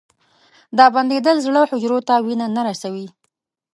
[0.77, 3.07] دا بندېدل زړه حجرو ته وینه نه رسوي.